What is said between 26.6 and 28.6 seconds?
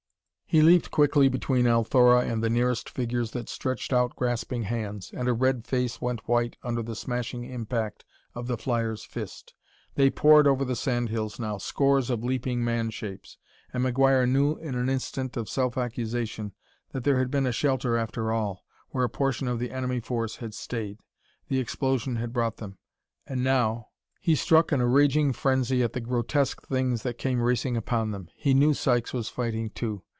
things that came racing upon them. He